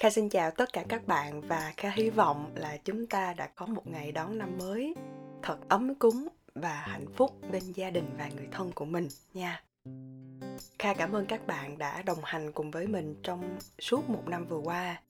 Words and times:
Kha 0.00 0.10
xin 0.10 0.28
chào 0.28 0.50
tất 0.50 0.72
cả 0.72 0.84
các 0.88 1.06
bạn 1.06 1.40
và 1.40 1.72
Kha 1.76 1.90
hy 1.90 2.10
vọng 2.10 2.52
là 2.54 2.76
chúng 2.84 3.06
ta 3.06 3.34
đã 3.34 3.46
có 3.46 3.66
một 3.66 3.86
ngày 3.86 4.12
đón 4.12 4.38
năm 4.38 4.58
mới 4.58 4.94
thật 5.42 5.56
ấm 5.68 5.94
cúng 5.94 6.28
và 6.54 6.74
hạnh 6.74 7.06
phúc 7.16 7.30
bên 7.52 7.62
gia 7.74 7.90
đình 7.90 8.04
và 8.18 8.28
người 8.36 8.48
thân 8.52 8.72
của 8.72 8.84
mình 8.84 9.08
nha. 9.34 9.62
Kha 10.78 10.94
cảm 10.94 11.12
ơn 11.12 11.26
các 11.26 11.46
bạn 11.46 11.78
đã 11.78 12.02
đồng 12.02 12.18
hành 12.22 12.52
cùng 12.52 12.70
với 12.70 12.86
mình 12.86 13.14
trong 13.22 13.58
suốt 13.78 14.10
một 14.10 14.22
năm 14.26 14.46
vừa 14.46 14.58
qua. 14.58 15.02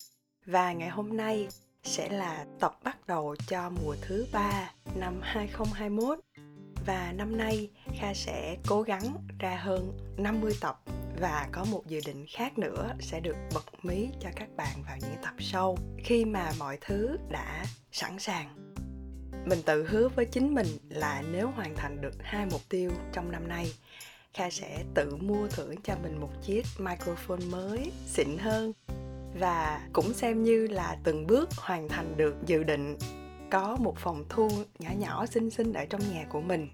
Và 0.46 0.72
ngày 0.72 0.88
hôm 0.88 1.16
nay 1.16 1.48
sẽ 1.82 2.08
là 2.08 2.46
tập 2.60 2.78
bắt 2.84 3.06
đầu 3.06 3.36
cho 3.46 3.70
mùa 3.70 3.96
thứ 4.00 4.26
ba 4.32 4.72
năm 4.94 5.20
2021 5.22 6.18
và 6.86 7.12
năm 7.16 7.36
nay 7.36 7.70
Kha 8.00 8.14
sẽ 8.14 8.56
cố 8.66 8.82
gắng 8.82 9.04
ra 9.38 9.56
hơn 9.56 9.92
50 10.16 10.52
tập 10.60 10.82
và 11.20 11.48
có 11.52 11.64
một 11.64 11.86
dự 11.86 12.00
định 12.06 12.26
khác 12.28 12.58
nữa 12.58 12.92
sẽ 13.00 13.20
được 13.20 13.36
bật 13.54 13.84
mí 13.84 14.08
cho 14.20 14.28
các 14.36 14.48
bạn 14.56 14.82
vào 14.86 14.96
những 15.00 15.22
tập 15.22 15.34
sau, 15.38 15.76
khi 16.04 16.24
mà 16.24 16.52
mọi 16.58 16.78
thứ 16.80 17.16
đã 17.28 17.64
sẵn 17.92 18.18
sàng. 18.18 18.72
Mình 19.46 19.62
tự 19.66 19.86
hứa 19.88 20.08
với 20.08 20.24
chính 20.24 20.54
mình 20.54 20.66
là 20.88 21.22
nếu 21.32 21.50
hoàn 21.50 21.76
thành 21.76 22.00
được 22.00 22.14
hai 22.20 22.46
mục 22.46 22.60
tiêu 22.68 22.90
trong 23.12 23.32
năm 23.32 23.48
nay, 23.48 23.72
kha 24.34 24.50
sẽ 24.50 24.84
tự 24.94 25.16
mua 25.16 25.48
thưởng 25.48 25.74
cho 25.84 25.94
mình 26.02 26.20
một 26.20 26.30
chiếc 26.42 26.66
microphone 26.78 27.44
mới 27.50 27.92
xịn 28.06 28.38
hơn 28.38 28.72
và 29.38 29.88
cũng 29.92 30.12
xem 30.12 30.42
như 30.42 30.66
là 30.66 30.96
từng 31.04 31.26
bước 31.26 31.48
hoàn 31.52 31.88
thành 31.88 32.16
được 32.16 32.36
dự 32.46 32.62
định. 32.62 32.96
Có 33.50 33.76
một 33.80 33.94
phòng 33.98 34.24
thu 34.28 34.50
nhỏ 34.78 34.90
nhỏ, 34.98 35.26
xinh 35.26 35.50
xinh 35.50 35.72
ở 35.72 35.84
trong 35.84 36.00
nhà 36.12 36.26
của 36.28 36.40
mình 36.40 36.68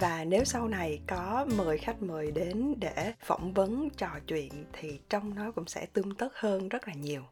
và 0.00 0.24
nếu 0.24 0.44
sau 0.44 0.68
này 0.68 1.00
có 1.06 1.46
mời 1.56 1.78
khách 1.78 2.02
mời 2.02 2.30
đến 2.30 2.74
để 2.80 3.12
phỏng 3.20 3.52
vấn 3.52 3.90
trò 3.90 4.08
chuyện 4.26 4.64
thì 4.72 5.00
trong 5.08 5.34
nó 5.34 5.50
cũng 5.52 5.66
sẽ 5.66 5.86
tươm 5.86 6.14
tất 6.14 6.28
hơn 6.34 6.68
rất 6.68 6.88
là 6.88 6.94
nhiều. 6.94 7.22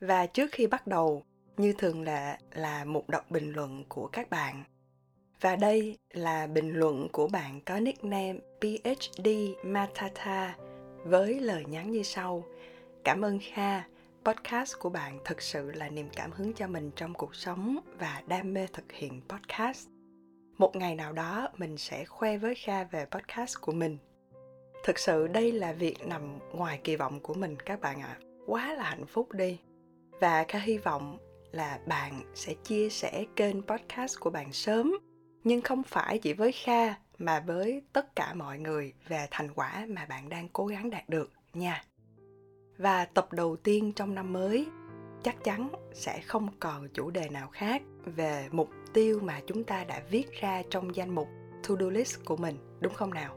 Và 0.00 0.26
trước 0.26 0.50
khi 0.52 0.66
bắt 0.66 0.86
đầu 0.86 1.22
như 1.56 1.74
thường 1.78 2.02
lệ 2.02 2.38
là 2.50 2.84
một 2.84 3.08
đọc 3.08 3.30
bình 3.30 3.52
luận 3.52 3.84
của 3.88 4.06
các 4.06 4.30
bạn. 4.30 4.64
Và 5.40 5.56
đây 5.56 5.98
là 6.10 6.46
bình 6.46 6.72
luận 6.72 7.08
của 7.12 7.28
bạn 7.28 7.60
có 7.60 7.80
nickname 7.80 8.38
PhD 8.60 9.28
Matata 9.64 10.56
với 11.04 11.40
lời 11.40 11.64
nhắn 11.64 11.90
như 11.90 12.02
sau. 12.02 12.44
Cảm 13.04 13.24
ơn 13.24 13.38
Kha, 13.42 13.82
podcast 14.24 14.78
của 14.78 14.90
bạn 14.90 15.18
thực 15.24 15.42
sự 15.42 15.72
là 15.72 15.88
niềm 15.88 16.08
cảm 16.16 16.30
hứng 16.32 16.52
cho 16.54 16.66
mình 16.66 16.90
trong 16.96 17.14
cuộc 17.14 17.34
sống 17.34 17.78
và 17.98 18.22
đam 18.26 18.54
mê 18.54 18.66
thực 18.72 18.92
hiện 18.92 19.20
podcast 19.28 19.93
một 20.58 20.76
ngày 20.76 20.94
nào 20.94 21.12
đó, 21.12 21.48
mình 21.56 21.76
sẽ 21.76 22.04
khoe 22.04 22.38
với 22.38 22.54
kha 22.54 22.84
về 22.84 23.06
podcast 23.10 23.60
của 23.60 23.72
mình. 23.72 23.98
Thực 24.84 24.98
sự 24.98 25.26
đây 25.26 25.52
là 25.52 25.72
việc 25.72 26.06
nằm 26.06 26.38
ngoài 26.52 26.80
kỳ 26.84 26.96
vọng 26.96 27.20
của 27.20 27.34
mình, 27.34 27.56
các 27.56 27.80
bạn 27.80 28.00
ạ. 28.00 28.18
À. 28.20 28.20
quá 28.46 28.74
là 28.74 28.84
hạnh 28.84 29.06
phúc 29.06 29.32
đi. 29.32 29.58
Và 30.20 30.44
kha 30.48 30.58
hy 30.58 30.78
vọng 30.78 31.18
là 31.52 31.78
bạn 31.86 32.32
sẽ 32.34 32.54
chia 32.64 32.88
sẻ 32.88 33.24
kênh 33.36 33.62
podcast 33.62 34.20
của 34.20 34.30
bạn 34.30 34.52
sớm. 34.52 34.92
Nhưng 35.44 35.60
không 35.60 35.82
phải 35.82 36.18
chỉ 36.18 36.32
với 36.32 36.52
kha, 36.52 36.94
mà 37.18 37.40
với 37.40 37.82
tất 37.92 38.16
cả 38.16 38.34
mọi 38.34 38.58
người 38.58 38.92
về 39.08 39.26
thành 39.30 39.54
quả 39.54 39.86
mà 39.88 40.06
bạn 40.06 40.28
đang 40.28 40.48
cố 40.48 40.66
gắng 40.66 40.90
đạt 40.90 41.08
được 41.08 41.30
nha. 41.52 41.84
Và 42.78 43.04
tập 43.04 43.32
đầu 43.32 43.56
tiên 43.56 43.92
trong 43.96 44.14
năm 44.14 44.32
mới 44.32 44.66
chắc 45.22 45.44
chắn 45.44 45.68
sẽ 45.92 46.20
không 46.20 46.48
còn 46.60 46.88
chủ 46.88 47.10
đề 47.10 47.28
nào 47.28 47.48
khác 47.48 47.82
về 48.04 48.48
mục 48.52 48.70
tiêu 48.94 49.20
mà 49.22 49.40
chúng 49.46 49.64
ta 49.64 49.84
đã 49.84 50.02
viết 50.10 50.32
ra 50.40 50.62
trong 50.70 50.96
danh 50.96 51.14
mục 51.14 51.28
to-do 51.68 51.90
list 51.90 52.24
của 52.24 52.36
mình, 52.36 52.56
đúng 52.80 52.94
không 52.94 53.14
nào? 53.14 53.36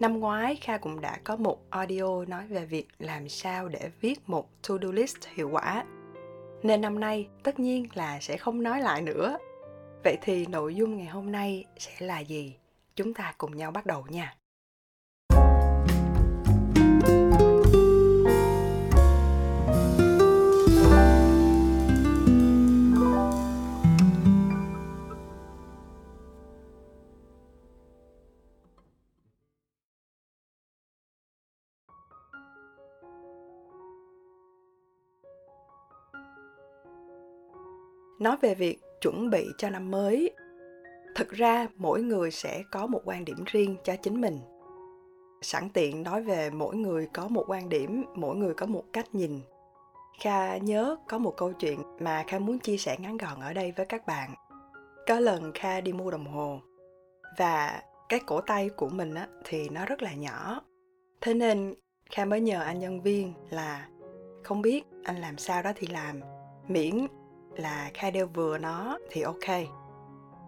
Năm 0.00 0.20
ngoái 0.20 0.56
Kha 0.56 0.78
cũng 0.78 1.00
đã 1.00 1.18
có 1.24 1.36
một 1.36 1.58
audio 1.70 2.24
nói 2.24 2.46
về 2.46 2.66
việc 2.66 2.88
làm 2.98 3.28
sao 3.28 3.68
để 3.68 3.90
viết 4.00 4.20
một 4.26 4.48
to-do 4.68 4.92
list 4.92 5.16
hiệu 5.34 5.50
quả. 5.52 5.84
Nên 6.62 6.80
năm 6.80 7.00
nay 7.00 7.28
tất 7.42 7.58
nhiên 7.58 7.86
là 7.94 8.20
sẽ 8.20 8.36
không 8.36 8.62
nói 8.62 8.80
lại 8.80 9.02
nữa. 9.02 9.38
Vậy 10.04 10.16
thì 10.22 10.46
nội 10.46 10.74
dung 10.74 10.96
ngày 10.96 11.06
hôm 11.06 11.32
nay 11.32 11.64
sẽ 11.78 12.06
là 12.06 12.20
gì? 12.20 12.56
Chúng 12.96 13.14
ta 13.14 13.34
cùng 13.38 13.56
nhau 13.56 13.70
bắt 13.70 13.86
đầu 13.86 14.04
nha. 14.08 14.39
Nói 38.20 38.36
về 38.40 38.54
việc 38.54 38.78
chuẩn 39.00 39.30
bị 39.30 39.46
cho 39.58 39.70
năm 39.70 39.90
mới. 39.90 40.30
Thực 41.14 41.28
ra 41.30 41.68
mỗi 41.76 42.02
người 42.02 42.30
sẽ 42.30 42.62
có 42.70 42.86
một 42.86 43.00
quan 43.04 43.24
điểm 43.24 43.44
riêng 43.46 43.76
cho 43.84 43.96
chính 43.96 44.20
mình. 44.20 44.38
Sẵn 45.42 45.68
tiện 45.70 46.02
nói 46.02 46.22
về 46.22 46.50
mỗi 46.50 46.76
người 46.76 47.08
có 47.12 47.28
một 47.28 47.44
quan 47.48 47.68
điểm 47.68 48.04
mỗi 48.14 48.36
người 48.36 48.54
có 48.54 48.66
một 48.66 48.84
cách 48.92 49.14
nhìn. 49.14 49.40
Kha 50.20 50.56
nhớ 50.56 50.96
có 51.08 51.18
một 51.18 51.34
câu 51.36 51.52
chuyện 51.52 51.82
mà 52.00 52.24
kha 52.26 52.38
muốn 52.38 52.58
chia 52.58 52.76
sẻ 52.76 52.96
ngắn 52.98 53.16
gọn 53.16 53.40
ở 53.40 53.52
đây 53.52 53.72
với 53.76 53.86
các 53.86 54.06
bạn. 54.06 54.34
Có 55.06 55.20
lần 55.20 55.52
kha 55.54 55.80
đi 55.80 55.92
mua 55.92 56.10
đồng 56.10 56.26
hồ 56.26 56.60
và 57.38 57.82
cái 58.08 58.20
cổ 58.26 58.40
tay 58.40 58.68
của 58.68 58.88
mình 58.88 59.14
á, 59.14 59.28
thì 59.44 59.68
nó 59.68 59.86
rất 59.86 60.02
là 60.02 60.14
nhỏ. 60.14 60.62
Thế 61.20 61.34
nên 61.34 61.74
kha 62.10 62.24
mới 62.24 62.40
nhờ 62.40 62.62
anh 62.62 62.78
nhân 62.78 63.02
viên 63.02 63.34
là 63.50 63.88
không 64.44 64.62
biết 64.62 64.84
anh 65.04 65.16
làm 65.16 65.38
sao 65.38 65.62
đó 65.62 65.72
thì 65.76 65.86
làm 65.86 66.20
miễn 66.68 67.06
là 67.56 67.90
khai 67.94 68.10
đeo 68.10 68.26
vừa 68.26 68.58
nó, 68.58 68.98
thì 69.10 69.22
ok. 69.22 69.48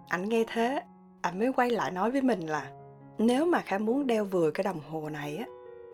Ảnh 0.08 0.28
nghe 0.28 0.44
thế 0.52 0.80
ảnh 1.22 1.38
mới 1.38 1.52
quay 1.52 1.70
lại 1.70 1.90
nói 1.90 2.10
với 2.10 2.22
mình 2.22 2.40
là, 2.40 2.70
nếu 3.18 3.46
mà 3.46 3.60
kha 3.60 3.78
muốn 3.78 4.06
đeo 4.06 4.24
vừa 4.24 4.50
cái 4.50 4.64
đồng 4.64 4.80
hồ 4.90 5.08
này 5.08 5.36
á, 5.36 5.46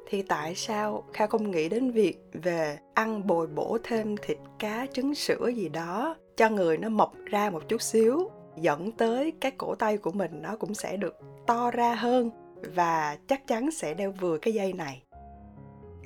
thì 0.07 0.23
tại 0.23 0.55
sao 0.55 1.05
kha 1.13 1.27
không 1.27 1.51
nghĩ 1.51 1.69
đến 1.69 1.91
việc 1.91 2.19
về 2.33 2.79
ăn 2.95 3.27
bồi 3.27 3.47
bổ 3.47 3.79
thêm 3.85 4.17
thịt, 4.23 4.39
cá, 4.59 4.87
trứng, 4.93 5.15
sữa 5.15 5.49
gì 5.49 5.69
đó 5.69 6.17
cho 6.37 6.49
người 6.51 6.79
nó 6.79 6.89
mọc 6.89 7.13
ra 7.25 7.51
một 7.51 7.69
chút 7.69 7.83
xíu, 7.83 8.31
dẫn 8.57 8.93
tới 8.93 9.33
cái 9.41 9.53
cổ 9.59 9.75
tay 9.75 9.99
của 9.99 10.13
mình 10.13 10.43
nó 10.43 10.57
cũng 10.57 10.75
sẽ 10.75 10.97
được 10.97 11.19
to 11.47 11.71
ra 11.71 11.95
hơn 11.95 12.31
và 12.75 13.19
chắc 13.27 13.47
chắn 13.47 13.71
sẽ 13.71 13.95
đeo 13.95 14.13
vừa 14.13 14.39
cái 14.39 14.55
dây 14.55 14.73
này. 14.73 15.03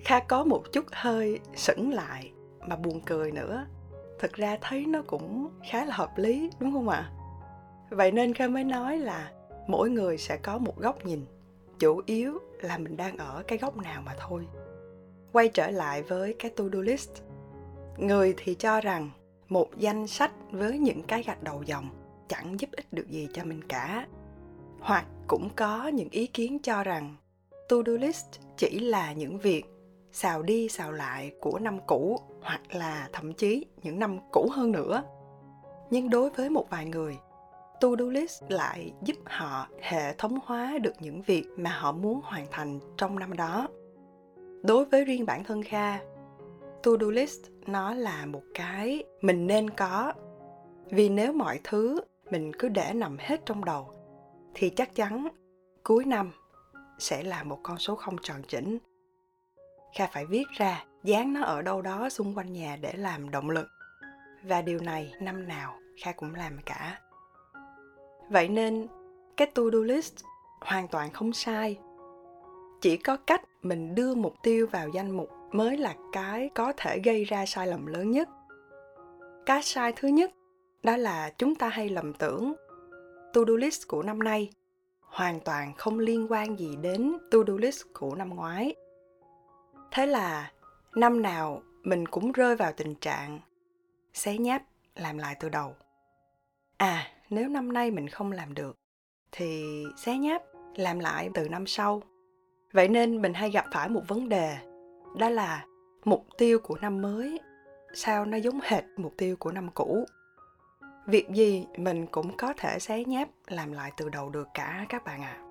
Kha 0.05 0.21
có 0.21 0.45
một 0.45 0.63
chút 0.73 0.85
hơi 0.93 1.39
sững 1.55 1.93
lại 1.93 2.33
mà 2.67 2.77
buồn 2.77 3.01
cười 3.07 3.33
nữa 3.33 3.67
thực 4.23 4.33
ra 4.33 4.59
thấy 4.61 4.87
nó 4.87 5.03
cũng 5.07 5.51
khá 5.71 5.85
là 5.85 5.95
hợp 5.95 6.19
lý, 6.19 6.51
đúng 6.61 6.73
không 6.73 6.89
ạ? 6.89 7.11
Vậy 7.91 8.13
nên 8.13 8.35
kha 8.35 8.49
mới 8.49 8.65
nói 8.65 8.99
là 8.99 9.31
mỗi 9.67 9.91
người 9.91 10.19
sẽ 10.19 10.37
có 10.37 10.59
một 10.59 10.79
góc 10.79 11.07
nhìn, 11.07 11.27
chủ 11.79 12.01
yếu 12.07 12.39
là 12.61 12.79
mình 12.79 12.97
đang 12.97 13.17
ở 13.17 13.43
cái 13.49 13.59
góc 13.59 13.77
nào 13.77 14.03
mà 14.07 14.15
thôi. 14.19 14.47
Quay 15.33 15.49
trở 15.49 15.71
lại 15.71 16.03
với 16.03 16.35
cái 16.39 16.51
to 16.57 16.65
do 16.73 16.81
list. 16.81 17.11
Người 17.97 18.35
thì 18.37 18.55
cho 18.55 18.81
rằng 18.81 19.11
một 19.49 19.69
danh 19.77 20.07
sách 20.07 20.33
với 20.51 20.79
những 20.79 21.03
cái 21.03 21.23
gạch 21.23 21.43
đầu 21.43 21.63
dòng 21.63 21.89
chẳng 22.29 22.61
giúp 22.61 22.71
ích 22.73 22.93
được 22.93 23.09
gì 23.09 23.29
cho 23.33 23.45
mình 23.45 23.65
cả. 23.69 24.07
Hoặc 24.81 25.07
cũng 25.27 25.49
có 25.57 25.89
những 25.89 26.09
ý 26.11 26.27
kiến 26.27 26.59
cho 26.63 26.85
rằng 26.85 27.17
to 27.69 27.77
do 27.87 27.93
list 27.93 28.27
chỉ 28.57 28.79
là 28.79 29.13
những 29.13 29.39
việc 29.39 29.65
xào 30.13 30.43
đi 30.43 30.69
xào 30.69 30.93
lại 30.93 31.33
của 31.41 31.59
năm 31.59 31.79
cũ 31.87 32.21
hoặc 32.43 32.75
là 32.75 33.09
thậm 33.13 33.33
chí 33.33 33.67
những 33.83 33.99
năm 33.99 34.19
cũ 34.33 34.49
hơn 34.53 34.73
nữa. 34.73 35.03
Nhưng 35.91 36.11
đối 36.11 36.31
với 36.31 36.51
một 36.51 36.71
vài 36.71 36.87
người 36.87 37.19
to-do 37.81 38.05
list 38.05 38.43
lại 38.49 38.93
giúp 39.03 39.17
họ 39.25 39.69
hệ 39.81 40.15
thống 40.15 40.39
hóa 40.45 40.79
được 40.83 40.93
những 41.01 41.23
việc 41.23 41.45
mà 41.57 41.71
họ 41.71 41.93
muốn 41.93 42.21
hoàn 42.25 42.47
thành 42.51 42.81
trong 42.97 43.19
năm 43.19 43.37
đó. 43.37 43.69
Đối 44.63 44.85
với 44.85 45.05
riêng 45.05 45.27
bản 45.27 45.45
thân 45.45 45.63
kha 45.63 45.99
to-do 46.83 47.07
list 47.11 47.41
nó 47.67 47.95
là 47.95 48.27
một 48.27 48.43
cái 48.55 49.05
mình 49.21 49.47
nên 49.47 49.71
có. 49.71 50.13
Vì 50.91 51.09
nếu 51.09 51.33
mọi 51.33 51.61
thứ 51.65 52.01
mình 52.31 52.53
cứ 52.59 52.69
để 52.69 52.93
nằm 52.95 53.17
hết 53.21 53.41
trong 53.47 53.65
đầu, 53.65 53.91
thì 54.55 54.71
chắc 54.71 54.95
chắn 54.95 55.29
cuối 55.83 56.05
năm 56.05 56.31
sẽ 56.99 57.23
là 57.23 57.43
một 57.43 57.59
con 57.63 57.79
số 57.79 57.97
không 57.97 58.17
tròn 58.23 58.43
chỉnh 58.49 58.79
kha 59.95 60.07
phải 60.07 60.27
viết 60.27 60.45
ra 60.51 60.85
dán 61.05 61.33
nó 61.33 61.43
ở 61.43 61.63
đâu 61.63 61.83
đó 61.83 62.09
xung 62.09 62.35
quanh 62.37 62.53
nhà 62.53 62.77
để 62.81 62.93
làm 62.97 63.31
động 63.31 63.51
lực. 63.51 63.67
Và 64.43 64.63
điều 64.63 64.79
này 64.79 65.15
năm 65.21 65.49
nào 65.49 65.79
kha 66.03 66.13
cũng 66.13 66.35
làm 66.35 66.59
cả. 66.67 67.01
Vậy 68.31 68.49
nên, 68.49 68.87
cái 69.37 69.47
to 69.55 69.63
do 69.73 69.79
list 69.79 70.15
hoàn 70.61 70.89
toàn 70.89 71.11
không 71.11 71.33
sai. 71.33 71.79
Chỉ 72.81 72.97
có 72.97 73.17
cách 73.17 73.43
mình 73.63 73.95
đưa 73.95 74.15
mục 74.15 74.35
tiêu 74.43 74.67
vào 74.71 74.89
danh 74.89 75.11
mục 75.11 75.31
mới 75.53 75.77
là 75.77 75.95
cái 76.13 76.51
có 76.55 76.73
thể 76.77 76.99
gây 76.99 77.25
ra 77.25 77.47
sai 77.47 77.67
lầm 77.67 77.87
lớn 77.87 78.11
nhất. 78.11 78.29
Cái 79.47 79.63
sai 79.63 79.93
thứ 79.97 80.09
nhất, 80.09 80.31
đó 80.83 80.97
là 80.97 81.31
chúng 81.39 81.55
ta 81.55 81.69
hay 81.69 81.89
lầm 81.89 82.13
tưởng 82.13 82.55
to 83.33 83.41
do 83.49 83.55
list 83.55 83.89
của 83.89 84.03
năm 84.03 84.19
nay 84.19 84.51
hoàn 85.01 85.41
toàn 85.41 85.75
không 85.75 85.99
liên 85.99 86.27
quan 86.31 86.59
gì 86.59 86.77
đến 86.83 87.13
to 87.31 87.39
do 87.47 87.55
list 87.59 87.83
của 87.93 88.15
năm 88.15 88.29
ngoái 88.29 88.75
thế 89.93 90.07
là 90.07 90.51
năm 90.95 91.23
nào 91.23 91.63
mình 91.83 92.07
cũng 92.07 92.33
rơi 92.33 92.57
vào 92.57 92.73
tình 92.73 92.95
trạng 92.95 93.41
xé 94.15 94.39
nháp, 94.39 94.63
làm 94.95 95.19
lại 95.19 95.37
từ 95.41 95.49
đầu. 95.49 95.75
À 96.77 97.07
nếu 97.31 97.49
năm 97.49 97.73
nay 97.73 97.91
mình 97.91 98.09
không 98.09 98.33
làm 98.33 98.55
được, 98.55 98.77
thì 99.33 99.65
xé 99.97 100.17
nháp, 100.17 100.43
làm 100.77 100.99
lại 100.99 101.31
từ 101.35 101.49
năm 101.49 101.67
sau. 101.67 102.03
Vậy 102.73 102.89
nên 102.89 103.23
mình 103.23 103.35
hay 103.35 103.51
gặp 103.51 103.65
phải 103.73 103.89
một 103.89 104.03
vấn 104.09 104.29
đề, 104.29 104.57
đó 105.19 105.29
là 105.29 105.65
mục 106.05 106.27
tiêu 106.39 106.59
của 106.59 106.77
năm 106.81 107.03
mới, 107.03 107.41
sao 107.95 108.25
nó 108.25 108.37
giống 108.37 108.61
hệt 108.63 108.85
mục 108.97 109.15
tiêu 109.17 109.37
của 109.37 109.53
năm 109.53 109.69
cũ? 109.75 110.05
Việc 111.07 111.29
gì 111.31 111.67
mình 111.77 112.07
cũng 112.07 112.37
có 112.37 112.55
thể 112.57 112.79
xé 112.79 113.05
nháp, 113.05 113.29
làm 113.47 113.73
lại 113.73 113.93
từ 113.97 114.09
đầu 114.09 114.31
được 114.31 114.49
cả 114.55 114.87
các 114.89 115.05
bạn 115.05 115.23
ạ. 115.23 115.37
À. 115.39 115.43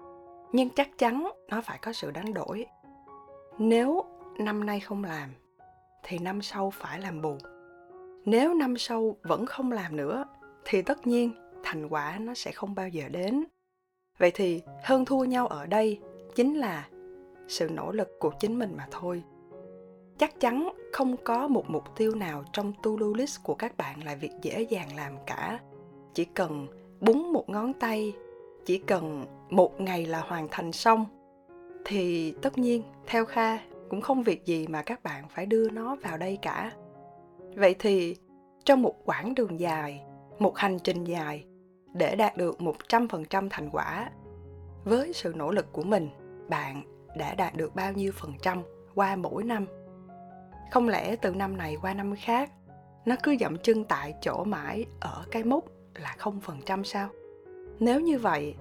nhưng 0.52 0.70
chắc 0.70 0.98
chắn 0.98 1.32
nó 1.50 1.62
phải 1.62 1.80
có 1.82 1.94
sự 1.94 2.12
đánh 2.12 2.34
đổi. 2.34 2.66
Nếu 3.58 4.06
năm 4.40 4.66
nay 4.66 4.80
không 4.80 5.04
làm, 5.04 5.30
thì 6.04 6.20
năm 6.20 6.42
sau 6.42 6.70
phải 6.70 7.00
làm 7.00 7.22
bù. 7.22 7.38
Nếu 8.26 8.54
năm 8.54 8.78
sau 8.78 9.16
vẫn 9.24 9.46
không 9.46 9.72
làm 9.72 9.96
nữa, 9.96 10.26
thì 10.66 10.82
tất 10.82 11.08
nhiên 11.08 11.32
thành 11.64 11.88
quả 11.90 12.18
nó 12.22 12.34
sẽ 12.34 12.52
không 12.52 12.76
bao 12.76 12.88
giờ 12.88 13.04
đến. 13.10 13.44
Vậy 14.18 14.32
thì 14.34 14.62
hơn 14.84 15.06
thua 15.06 15.24
nhau 15.24 15.48
ở 15.48 15.66
đây 15.66 16.00
chính 16.36 16.56
là 16.56 16.88
sự 17.48 17.70
nỗ 17.70 17.92
lực 17.92 18.20
của 18.20 18.32
chính 18.40 18.60
mình 18.60 18.74
mà 18.78 18.88
thôi. 18.92 19.24
Chắc 20.18 20.40
chắn 20.40 20.74
không 20.94 21.18
có 21.18 21.48
một 21.48 21.70
mục 21.70 21.84
tiêu 21.96 22.16
nào 22.16 22.44
trong 22.54 22.74
to-do 22.84 23.08
list 23.16 23.44
của 23.44 23.56
các 23.56 23.78
bạn 23.78 24.04
là 24.04 24.16
việc 24.16 24.32
dễ 24.42 24.62
dàng 24.62 24.96
làm 24.96 25.14
cả. 25.26 25.60
Chỉ 26.14 26.26
cần 26.26 26.68
búng 27.00 27.34
một 27.34 27.50
ngón 27.50 27.74
tay, 27.74 28.14
chỉ 28.66 28.78
cần 28.78 29.26
một 29.50 29.82
ngày 29.82 30.06
là 30.06 30.20
hoàn 30.20 30.48
thành 30.52 30.72
xong, 30.72 31.06
thì 31.86 32.34
tất 32.42 32.58
nhiên, 32.58 32.84
theo 33.08 33.26
kha 33.26 33.58
cũng 33.92 34.02
không 34.02 34.24
việc 34.24 34.46
gì 34.46 34.68
mà 34.68 34.82
các 34.82 35.04
bạn 35.04 35.30
phải 35.30 35.46
đưa 35.46 35.70
nó 35.70 35.96
vào 35.96 36.18
đây 36.18 36.38
cả. 36.42 36.72
Vậy 37.56 37.76
thì, 37.80 38.16
trong 38.66 38.82
một 38.82 38.96
quãng 39.06 39.36
đường 39.36 39.60
dài, 39.60 40.04
một 40.40 40.58
hành 40.58 40.80
trình 40.80 41.04
dài, 41.04 41.46
để 41.94 42.16
đạt 42.16 42.38
được 42.38 42.58
100% 42.60 43.48
thành 43.50 43.70
quả, 43.72 44.10
với 44.84 45.14
sự 45.14 45.34
nỗ 45.36 45.52
lực 45.52 45.72
của 45.72 45.84
mình, 45.84 46.10
bạn 46.50 46.84
đã 47.18 47.36
đạt 47.36 47.56
được 47.56 47.76
bao 47.76 47.94
nhiêu 47.94 48.12
phần 48.16 48.34
trăm 48.42 48.62
qua 48.96 49.16
mỗi 49.16 49.44
năm? 49.44 49.66
Không 50.72 50.90
lẽ 50.90 51.16
từ 51.16 51.32
năm 51.32 51.58
này 51.58 51.78
qua 51.82 51.94
năm 51.94 52.16
khác, 52.16 52.52
nó 53.06 53.16
cứ 53.24 53.36
dậm 53.40 53.58
chân 53.58 53.84
tại 53.84 54.14
chỗ 54.22 54.44
mãi 54.44 54.86
ở 55.00 55.26
cái 55.32 55.44
mốc 55.44 55.66
là 55.96 56.16
không 56.18 56.40
phần 56.42 56.58
trăm 56.66 56.84
sao? 56.84 57.10
Nếu 57.80 58.00
như 58.00 58.20
vậy, 58.20 58.56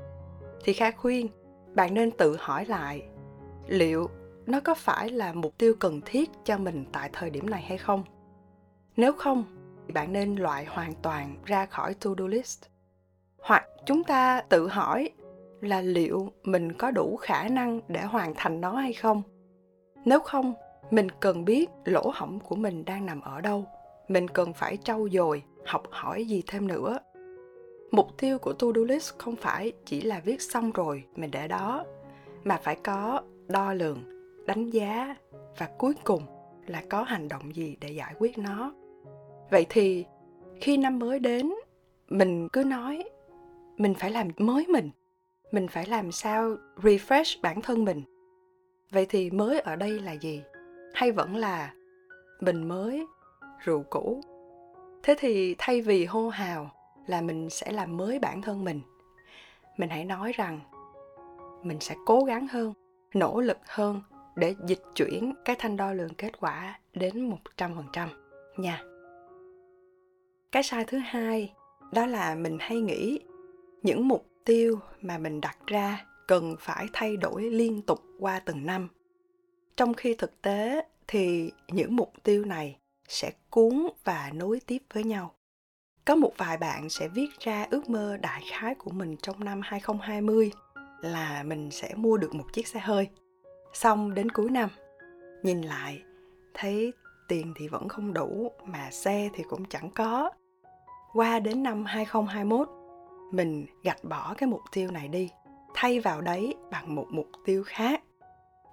thì 0.65 0.73
kha 0.73 0.91
khuyên, 0.91 1.29
bạn 1.75 1.95
nên 1.95 2.11
tự 2.11 2.37
hỏi 2.41 2.67
lại, 2.67 3.03
liệu 3.67 4.09
nó 4.51 4.61
có 4.61 4.75
phải 4.75 5.11
là 5.11 5.33
mục 5.33 5.59
tiêu 5.59 5.75
cần 5.81 6.01
thiết 6.07 6.31
cho 6.45 6.59
mình 6.59 6.85
tại 6.93 7.11
thời 7.13 7.31
điểm 7.31 7.51
này 7.51 7.63
hay 7.63 7.79
không? 7.79 8.05
Nếu 8.97 9.13
không 9.13 9.45
bạn 9.93 10.13
nên 10.13 10.37
loại 10.37 10.65
hoàn 10.65 10.93
toàn 11.03 11.37
ra 11.45 11.67
khỏi 11.67 11.95
to 11.95 12.11
do 12.19 12.27
list. 12.27 12.65
Hoặc 13.39 13.65
chúng 13.87 14.05
ta 14.05 14.43
tự 14.49 14.69
hỏi 14.69 15.11
là 15.61 15.81
liệu 15.81 16.33
mình 16.43 16.73
có 16.73 16.91
đủ 16.91 17.17
khả 17.17 17.49
năng 17.49 17.81
để 17.89 18.03
hoàn 18.03 18.35
thành 18.37 18.61
nó 18.61 18.75
hay 18.75 18.93
không? 18.93 19.23
Nếu 20.05 20.21
không, 20.21 20.55
mình 20.91 21.09
cần 21.21 21.45
biết 21.45 21.71
lỗ 21.85 22.13
hổng 22.15 22.41
của 22.41 22.57
mình 22.57 22.85
đang 22.85 23.07
nằm 23.07 23.21
ở 23.21 23.41
đâu. 23.41 23.65
Mình 24.09 24.29
cần 24.29 24.53
phải 24.53 24.77
trau 24.77 25.09
dồi, 25.13 25.43
học 25.67 25.83
hỏi 25.91 26.25
gì 26.25 26.43
thêm 26.47 26.67
nữa. 26.67 26.99
Mục 27.91 28.09
tiêu 28.19 28.39
của 28.39 28.53
to 28.53 28.67
do 28.75 28.83
list 28.89 29.15
không 29.19 29.37
phải 29.37 29.73
chỉ 29.85 30.01
là 30.01 30.21
viết 30.25 30.43
xong 30.43 30.73
rồi 30.73 31.05
mình 31.17 31.31
để 31.31 31.49
đó, 31.49 31.85
mà 32.45 32.59
phải 32.63 32.77
có 32.77 33.23
đo 33.49 33.73
lường 33.73 34.20
đánh 34.47 34.71
giá 34.71 35.17
và 35.59 35.69
cuối 35.79 35.95
cùng 36.05 36.23
là 36.67 36.83
có 36.91 37.03
hành 37.03 37.29
động 37.29 37.57
gì 37.57 37.77
để 37.81 37.89
giải 37.89 38.15
quyết 38.19 38.39
nó. 38.39 38.73
Vậy 39.51 39.67
thì 39.69 40.05
khi 40.61 40.77
năm 40.77 40.99
mới 40.99 41.19
đến, 41.19 41.53
mình 42.09 42.49
cứ 42.49 42.65
nói, 42.65 43.05
mình 43.77 43.95
phải 43.95 44.11
làm 44.11 44.29
mới 44.39 44.67
mình 44.67 44.91
mình 45.53 45.69
phải 45.69 45.87
làm 45.87 46.13
sao 46.13 46.57
refresh 46.77 47.41
bản 47.43 47.63
thân 47.63 47.85
mình. 47.85 48.03
Vậy 48.91 49.07
thì 49.09 49.31
mới 49.31 49.61
ở 49.61 49.77
đây 49.77 50.01
là 50.01 50.13
gì? 50.13 50.43
Hay 50.95 51.13
vẫn 51.13 51.37
là 51.37 51.75
mình 52.41 52.69
mới, 52.69 53.07
rượu 53.65 53.85
cũ? 53.91 54.21
Thế 55.03 55.15
thì 55.19 55.55
thay 55.59 55.81
vì 55.81 56.05
hô 56.05 56.29
hào 56.29 56.71
là 57.07 57.21
mình 57.21 57.51
sẽ 57.51 57.73
làm 57.73 57.97
mới 57.97 58.19
bản 58.19 58.43
thân 58.43 58.65
mình 58.65 58.81
mình 59.77 59.91
hãy 59.91 60.05
nói 60.05 60.33
rằng 60.33 60.61
mình 61.63 61.81
sẽ 61.81 61.95
cố 62.07 62.21
gắng 62.21 62.47
hơn, 62.49 62.73
nỗ 63.15 63.41
lực 63.41 63.59
hơn 63.67 64.01
để 64.37 64.55
dịch 64.67 64.83
chuyển 64.95 65.33
cái 65.45 65.57
thanh 65.59 65.77
đo 65.77 65.93
lường 65.93 66.15
kết 66.15 66.41
quả 66.41 66.79
đến 66.93 67.31
100% 67.57 68.09
nha. 68.57 68.83
Cái 70.53 70.63
sai 70.63 70.85
thứ 70.85 70.99
hai, 70.99 71.53
đó 71.93 72.07
là 72.07 72.35
mình 72.35 72.57
hay 72.61 72.81
nghĩ 72.81 73.21
những 73.83 74.09
mục 74.09 74.27
tiêu 74.45 74.81
mà 75.01 75.19
mình 75.19 75.41
đặt 75.41 75.57
ra 75.67 76.07
cần 76.29 76.57
phải 76.59 76.87
thay 76.93 77.17
đổi 77.17 77.43
liên 77.43 77.83
tục 77.83 78.01
qua 78.19 78.41
từng 78.41 78.67
năm. 78.67 78.89
Trong 79.77 79.95
khi 79.95 80.15
thực 80.15 80.43
tế 80.43 80.85
thì 81.07 81.53
những 81.69 81.97
mục 81.97 82.13
tiêu 82.23 82.45
này 82.45 82.77
sẽ 83.09 83.33
cuốn 83.51 83.87
và 84.05 84.31
nối 84.35 84.61
tiếp 84.67 84.83
với 84.93 85.05
nhau. 85.05 85.35
Có 86.05 86.15
một 86.15 86.33
vài 86.37 86.57
bạn 86.57 86.89
sẽ 86.89 87.09
viết 87.09 87.29
ra 87.41 87.67
ước 87.71 87.89
mơ 87.89 88.17
đại 88.17 88.43
khái 88.51 88.75
của 88.75 88.91
mình 88.91 89.17
trong 89.17 89.45
năm 89.45 89.61
2020 89.65 90.51
là 91.01 91.43
mình 91.43 91.71
sẽ 91.71 91.95
mua 91.95 92.17
được 92.17 92.35
một 92.35 92.47
chiếc 92.53 92.69
xe 92.69 92.81
hơi. 92.81 93.09
Xong 93.73 94.15
đến 94.15 94.31
cuối 94.31 94.51
năm, 94.51 94.69
nhìn 95.43 95.63
lại 95.63 96.03
thấy 96.55 96.93
tiền 97.29 97.55
thì 97.57 97.69
vẫn 97.69 97.89
không 97.89 98.13
đủ 98.13 98.53
mà 98.65 98.91
xe 98.91 99.31
thì 99.35 99.43
cũng 99.43 99.65
chẳng 99.65 99.91
có. 99.91 100.31
Qua 101.13 101.39
đến 101.39 101.63
năm 101.63 101.85
2021, 101.85 102.69
mình 103.33 103.67
gạch 103.83 104.05
bỏ 104.05 104.35
cái 104.39 104.49
mục 104.49 104.63
tiêu 104.73 104.91
này 104.91 105.09
đi, 105.09 105.31
thay 105.75 106.01
vào 106.01 106.21
đấy 106.21 106.55
bằng 106.71 106.95
một 106.95 107.07
mục 107.11 107.29
tiêu 107.45 107.65
khác. 107.67 108.03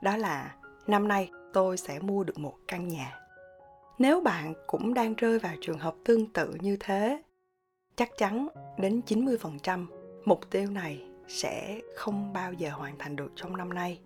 Đó 0.02 0.18
là 0.18 0.56
năm 0.88 1.08
nay 1.08 1.32
tôi 1.54 1.78
sẽ 1.78 2.00
mua 2.00 2.24
được 2.24 2.40
một 2.40 2.56
căn 2.68 2.88
nhà. 2.88 3.20
Nếu 4.00 4.22
bạn 4.22 4.54
cũng 4.68 4.94
đang 4.94 5.14
rơi 5.14 5.40
vào 5.40 5.54
trường 5.62 5.80
hợp 5.80 5.96
tương 6.06 6.34
tự 6.34 6.54
như 6.62 6.78
thế, 6.80 7.22
chắc 7.96 8.10
chắn 8.18 8.48
đến 8.78 9.02
90% 9.08 9.86
mục 10.26 10.50
tiêu 10.50 10.70
này 10.72 11.04
sẽ 11.28 11.82
không 11.96 12.34
bao 12.34 12.54
giờ 12.54 12.70
hoàn 12.70 12.98
thành 12.98 13.16
được 13.16 13.32
trong 13.36 13.58
năm 13.58 13.74
nay 13.74 14.00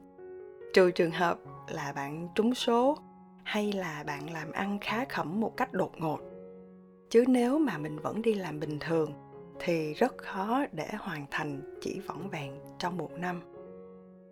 trừ 0.73 0.91
trường 0.91 1.11
hợp 1.11 1.39
là 1.69 1.93
bạn 1.95 2.27
trúng 2.35 2.55
số 2.55 2.97
hay 3.43 3.71
là 3.71 4.03
bạn 4.07 4.33
làm 4.33 4.51
ăn 4.51 4.77
khá 4.81 5.05
khẩm 5.09 5.39
một 5.39 5.57
cách 5.57 5.73
đột 5.73 5.91
ngột. 5.97 6.19
Chứ 7.09 7.23
nếu 7.27 7.59
mà 7.59 7.77
mình 7.77 7.99
vẫn 7.99 8.21
đi 8.21 8.33
làm 8.33 8.59
bình 8.59 8.77
thường 8.79 9.13
thì 9.59 9.93
rất 9.93 10.17
khó 10.17 10.65
để 10.71 10.87
hoàn 10.99 11.25
thành 11.31 11.77
chỉ 11.81 11.99
vỏn 12.07 12.29
vẹn 12.29 12.59
trong 12.79 12.97
một 12.97 13.11
năm. 13.11 13.41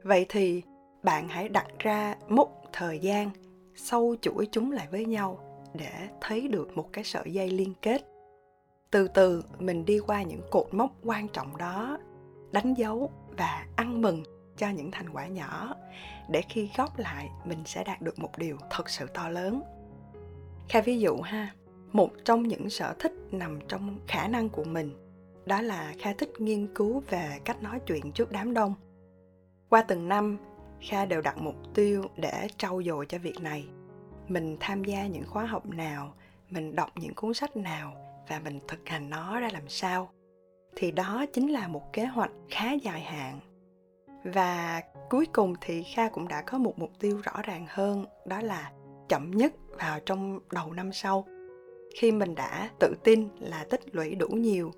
Vậy 0.03 0.25
thì 0.29 0.61
bạn 1.03 1.27
hãy 1.27 1.49
đặt 1.49 1.67
ra 1.79 2.15
mốc 2.27 2.61
thời 2.73 2.99
gian 2.99 3.29
sâu 3.75 4.15
chuỗi 4.21 4.47
chúng 4.51 4.71
lại 4.71 4.87
với 4.91 5.05
nhau 5.05 5.39
để 5.73 6.07
thấy 6.21 6.47
được 6.47 6.77
một 6.77 6.89
cái 6.93 7.03
sợi 7.03 7.33
dây 7.33 7.49
liên 7.49 7.73
kết. 7.81 8.01
Từ 8.91 9.07
từ 9.07 9.43
mình 9.59 9.85
đi 9.85 9.99
qua 9.99 10.23
những 10.23 10.41
cột 10.51 10.67
mốc 10.71 10.91
quan 11.03 11.27
trọng 11.27 11.57
đó, 11.57 11.97
đánh 12.51 12.73
dấu 12.73 13.11
và 13.37 13.65
ăn 13.75 14.01
mừng 14.01 14.23
cho 14.59 14.69
những 14.69 14.91
thành 14.91 15.09
quả 15.09 15.27
nhỏ. 15.27 15.75
Để 16.29 16.41
khi 16.49 16.69
góp 16.77 16.99
lại, 16.99 17.29
mình 17.45 17.63
sẽ 17.65 17.83
đạt 17.83 18.01
được 18.01 18.19
một 18.19 18.37
điều 18.37 18.57
thật 18.69 18.89
sự 18.89 19.07
to 19.13 19.29
lớn. 19.29 19.61
Kha 20.69 20.81
ví 20.81 20.99
dụ 20.99 21.21
ha, 21.21 21.53
một 21.91 22.09
trong 22.25 22.43
những 22.43 22.69
sở 22.69 22.93
thích 22.99 23.13
nằm 23.31 23.59
trong 23.67 23.99
khả 24.07 24.27
năng 24.27 24.49
của 24.49 24.63
mình, 24.63 24.91
đó 25.45 25.61
là 25.61 25.93
kha 25.99 26.13
thích 26.13 26.31
nghiên 26.37 26.73
cứu 26.75 27.03
về 27.09 27.39
cách 27.45 27.63
nói 27.63 27.79
chuyện 27.85 28.11
trước 28.11 28.31
đám 28.31 28.53
đông. 28.53 28.73
Qua 29.69 29.81
từng 29.81 30.09
năm 30.09 30.37
kha 30.89 31.05
đều 31.05 31.21
đặt 31.21 31.37
mục 31.37 31.55
tiêu 31.73 32.03
để 32.17 32.47
trau 32.57 32.81
dồi 32.83 33.05
cho 33.05 33.17
việc 33.17 33.41
này. 33.41 33.67
Mình 34.27 34.57
tham 34.59 34.83
gia 34.83 35.07
những 35.07 35.25
khóa 35.27 35.45
học 35.45 35.65
nào, 35.65 36.13
mình 36.49 36.75
đọc 36.75 36.89
những 36.95 37.13
cuốn 37.13 37.33
sách 37.33 37.55
nào 37.57 37.93
và 38.29 38.39
mình 38.39 38.59
thực 38.67 38.89
hành 38.89 39.09
nó 39.09 39.39
ra 39.39 39.49
làm 39.53 39.67
sao. 39.67 40.09
Thì 40.75 40.91
đó 40.91 41.25
chính 41.33 41.51
là 41.51 41.67
một 41.67 41.93
kế 41.93 42.05
hoạch 42.05 42.31
khá 42.49 42.73
dài 42.73 43.01
hạn 43.01 43.39
và 44.23 44.81
cuối 45.09 45.25
cùng 45.33 45.53
thì 45.61 45.83
kha 45.83 46.09
cũng 46.09 46.27
đã 46.27 46.41
có 46.41 46.57
một 46.57 46.79
mục 46.79 46.91
tiêu 46.99 47.21
rõ 47.23 47.41
ràng 47.43 47.65
hơn, 47.69 48.05
đó 48.25 48.41
là 48.41 48.71
chậm 49.09 49.31
nhất 49.31 49.53
vào 49.79 49.99
trong 49.99 50.39
đầu 50.51 50.73
năm 50.73 50.93
sau. 50.93 51.25
Khi 51.95 52.11
mình 52.11 52.35
đã 52.35 52.69
tự 52.79 52.93
tin 53.03 53.27
là 53.39 53.65
tích 53.69 53.95
lũy 53.95 54.15
đủ 54.15 54.27
nhiều, 54.27 54.71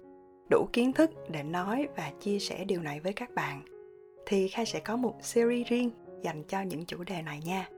đủ 0.50 0.68
kiến 0.74 0.94
thức 0.94 1.12
để 1.30 1.44
nói 1.44 1.88
và 1.96 2.12
chia 2.20 2.40
sẻ 2.40 2.66
điều 2.66 2.82
này 2.82 3.00
với 3.00 3.14
các 3.14 3.30
bạn, 3.36 3.62
thì 4.26 4.48
kha 4.48 4.66
sẽ 4.66 4.80
có 4.80 4.96
một 4.96 5.16
series 5.22 5.68
riêng 5.68 5.90
dành 6.22 6.44
cho 6.44 6.62
những 6.62 6.86
chủ 6.86 7.04
đề 7.04 7.22
này 7.22 7.42
nha. 7.46 7.70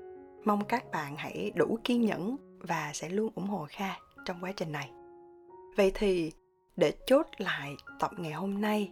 Mong 0.44 0.66
các 0.66 0.92
bạn 0.92 1.16
hãy 1.18 1.52
đủ 1.56 1.78
kiên 1.84 2.02
nhẫn 2.02 2.36
và 2.60 2.92
sẽ 2.94 3.10
luôn 3.10 3.32
ủng 3.36 3.48
hộ 3.48 3.66
kha 3.70 3.96
trong 4.26 4.38
quá 4.42 4.52
trình 4.56 4.72
này. 4.72 4.92
Vậy 5.76 5.92
thì, 5.96 6.32
để 6.76 6.94
chốt 7.08 7.28
lại 7.38 7.76
tập 8.00 8.12
ngày 8.18 8.32
hôm 8.32 8.62
nay, 8.62 8.92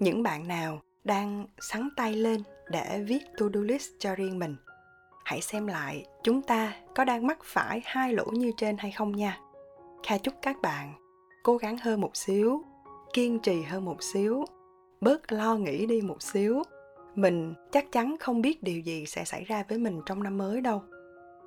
những 0.00 0.22
bạn 0.22 0.48
nào 0.48 0.80
đang 1.04 1.46
sắn 1.58 1.88
tay 1.96 2.14
lên 2.14 2.42
để 2.70 3.04
viết 3.08 3.22
to-do 3.38 3.60
list 3.60 3.90
cho 3.98 4.14
riêng 4.14 4.38
mình. 4.38 4.56
Hãy 5.24 5.40
xem 5.40 5.66
lại, 5.66 6.04
chúng 6.22 6.42
ta 6.42 6.74
có 6.94 7.04
đang 7.04 7.26
mắc 7.26 7.38
phải 7.44 7.82
hai 7.84 8.12
lỗ 8.12 8.24
như 8.24 8.52
trên 8.56 8.78
hay 8.78 8.92
không 8.92 9.16
nha. 9.16 9.40
Kha 10.02 10.18
chúc 10.18 10.34
các 10.42 10.56
bạn 10.62 10.94
cố 11.42 11.56
gắng 11.56 11.78
hơn 11.78 12.00
một 12.00 12.16
xíu, 12.16 12.64
kiên 13.12 13.38
trì 13.38 13.62
hơn 13.62 13.84
một 13.84 14.02
xíu, 14.02 14.44
bớt 15.00 15.32
lo 15.32 15.54
nghĩ 15.54 15.86
đi 15.86 16.00
một 16.00 16.22
xíu. 16.22 16.62
Mình 17.14 17.54
chắc 17.72 17.92
chắn 17.92 18.16
không 18.20 18.42
biết 18.42 18.62
điều 18.62 18.80
gì 18.80 19.06
sẽ 19.06 19.24
xảy 19.24 19.44
ra 19.44 19.64
với 19.68 19.78
mình 19.78 20.00
trong 20.06 20.22
năm 20.22 20.38
mới 20.38 20.60
đâu. 20.60 20.82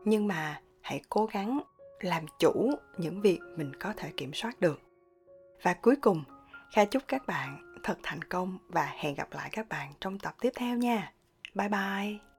Nhưng 0.05 0.27
mà 0.27 0.61
hãy 0.81 1.01
cố 1.09 1.25
gắng 1.25 1.59
làm 1.99 2.25
chủ 2.39 2.71
những 2.97 3.21
việc 3.21 3.39
mình 3.57 3.71
có 3.75 3.93
thể 3.97 4.11
kiểm 4.17 4.33
soát 4.33 4.59
được. 4.59 4.81
Và 5.61 5.73
cuối 5.73 5.95
cùng, 5.95 6.23
kha 6.73 6.85
chúc 6.85 7.03
các 7.07 7.27
bạn 7.27 7.72
thật 7.83 7.97
thành 8.03 8.23
công 8.23 8.57
và 8.69 8.93
hẹn 8.97 9.15
gặp 9.15 9.27
lại 9.31 9.49
các 9.51 9.69
bạn 9.69 9.93
trong 10.01 10.19
tập 10.19 10.35
tiếp 10.41 10.51
theo 10.55 10.77
nha. 10.77 11.11
Bye 11.55 11.69
bye. 11.69 12.32